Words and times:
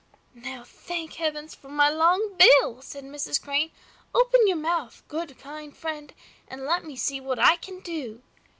"Now, 0.33 0.63
thank 0.63 1.13
Heaven 1.13 1.47
for 1.47 1.69
my 1.69 1.87
long 1.87 2.35
bill!" 2.35 2.81
said 2.81 3.03
Mrs. 3.03 3.39
Crane. 3.39 3.69
"Open 4.15 4.47
your 4.47 4.57
mouth, 4.57 5.03
good 5.07 5.37
friend, 5.37 6.13
and 6.47 6.65
let 6.65 6.83
me 6.83 6.95
see 6.95 7.21
what 7.21 7.37
I 7.37 7.55
can 7.57 7.81
do." 7.81 8.23